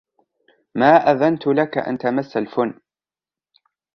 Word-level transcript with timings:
ما 0.75 1.11
أذنت 1.11 1.47
لك 1.47 1.77
أن 1.77 1.97
تمس 1.97 2.37
الفن 2.37 2.79